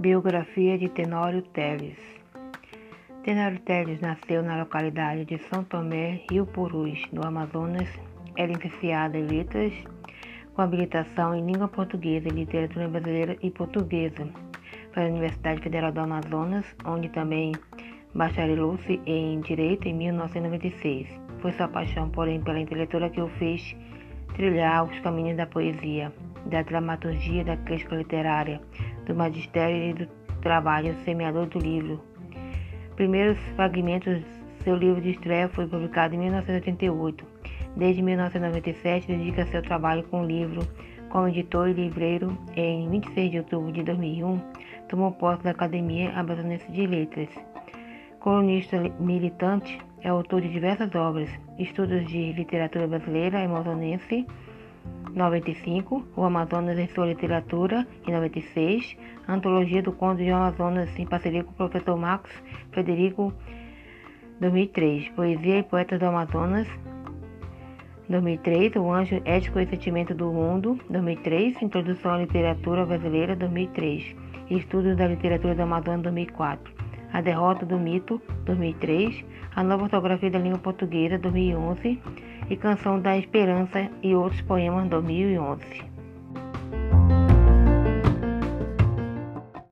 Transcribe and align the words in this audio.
Biografia 0.00 0.78
de 0.78 0.88
Tenório 0.88 1.42
Teles 1.42 1.98
Tenório 3.22 3.60
Teles 3.60 4.00
nasceu 4.00 4.42
na 4.42 4.56
localidade 4.56 5.26
de 5.26 5.36
São 5.36 5.62
Tomé, 5.62 6.22
Rio 6.30 6.46
Purus, 6.46 7.06
no 7.12 7.22
Amazonas. 7.22 7.86
É 8.34 8.46
licenciado 8.46 9.18
em 9.18 9.26
Letras, 9.26 9.74
com 10.54 10.62
habilitação 10.62 11.34
em 11.34 11.44
Língua 11.44 11.68
Portuguesa 11.68 12.28
e 12.28 12.30
Literatura 12.30 12.88
Brasileira 12.88 13.36
e 13.42 13.50
Portuguesa, 13.50 14.26
pela 14.94 15.10
Universidade 15.10 15.60
Federal 15.60 15.92
do 15.92 16.00
Amazonas, 16.00 16.64
onde 16.86 17.10
também 17.10 17.52
bacharelou-se 18.14 18.98
em 19.04 19.38
Direito 19.42 19.86
em 19.86 19.92
1996. 19.92 21.08
Foi 21.40 21.52
sua 21.52 21.68
paixão, 21.68 22.08
porém, 22.08 22.40
pela 22.40 22.58
literatura 22.58 23.10
que 23.10 23.20
o 23.20 23.28
fez 23.28 23.76
trilhar 24.34 24.82
os 24.84 24.98
caminhos 25.00 25.36
da 25.36 25.46
poesia, 25.46 26.10
da 26.46 26.62
dramaturgia, 26.62 27.44
da 27.44 27.58
crítica 27.58 27.96
literária, 27.96 28.60
do 29.10 29.16
magistério 29.16 29.90
e 29.90 29.92
do 29.92 30.06
trabalho 30.40 30.94
semeador 31.04 31.46
do 31.46 31.58
livro. 31.58 32.00
Primeiros 32.96 33.38
fragmentos 33.56 34.22
seu 34.62 34.76
livro 34.76 35.00
de 35.00 35.10
estreia 35.10 35.48
foi 35.48 35.66
publicado 35.66 36.14
em 36.14 36.18
1988. 36.18 37.24
Desde 37.76 38.02
1997 38.02 39.06
dedica 39.06 39.46
seu 39.46 39.62
trabalho 39.62 40.02
com 40.04 40.22
o 40.22 40.26
livro 40.26 40.60
como 41.08 41.28
editor 41.28 41.68
e 41.68 41.72
livreiro. 41.72 42.36
Em 42.54 42.88
26 42.90 43.30
de 43.30 43.38
outubro 43.38 43.72
de 43.72 43.82
2001, 43.82 44.38
tomou 44.88 45.12
posse 45.12 45.42
da 45.42 45.50
Academia 45.50 46.12
Amazonense 46.12 46.70
de 46.70 46.86
Letras. 46.86 47.28
Colunista 48.18 48.76
militante, 49.00 49.78
é 50.02 50.08
autor 50.08 50.42
de 50.42 50.48
diversas 50.50 50.94
obras, 50.94 51.30
estudos 51.58 52.06
de 52.06 52.32
literatura 52.32 52.86
brasileira 52.86 53.40
e 53.40 53.46
amazonense, 53.46 54.26
95, 55.14 56.04
O 56.16 56.24
Amazonas 56.24 56.78
em 56.78 56.86
Sua 56.88 57.06
Literatura, 57.06 57.86
em 58.06 58.12
96, 58.12 58.96
Antologia 59.28 59.82
do 59.82 59.92
Conto 59.92 60.18
de 60.18 60.30
Amazonas, 60.30 60.88
em 60.98 61.06
parceria 61.06 61.44
com 61.44 61.50
o 61.50 61.54
professor 61.54 61.96
Marcos 61.96 62.30
Federico, 62.72 63.32
2003, 64.40 65.08
Poesia 65.10 65.58
e 65.58 65.62
Poetas 65.62 65.98
do 65.98 66.06
Amazonas, 66.06 66.66
2003, 68.08 68.74
O 68.76 68.92
Anjo 68.92 69.20
Ético 69.24 69.60
e 69.60 69.66
Sentimento 69.66 70.14
do 70.14 70.32
Mundo, 70.32 70.78
2003, 70.88 71.62
Introdução 71.62 72.14
à 72.14 72.18
Literatura 72.18 72.84
Brasileira, 72.84 73.36
2003, 73.36 74.16
Estudos 74.50 74.96
da 74.96 75.06
Literatura 75.06 75.54
do 75.54 75.62
Amazonas, 75.62 76.02
2004, 76.02 76.79
A 77.12 77.20
Derrota 77.20 77.66
do 77.66 77.78
Mito, 77.78 78.20
2003, 78.44 79.24
A 79.56 79.62
Nova 79.62 79.84
Ortografia 79.84 80.30
da 80.30 80.38
Língua 80.38 80.58
Portuguesa, 80.58 81.18
2011, 81.18 82.00
e 82.48 82.56
Canção 82.56 83.00
da 83.00 83.16
Esperança 83.16 83.90
e 84.02 84.14
outros 84.14 84.40
poemas 84.42 84.88
2011. 84.88 85.89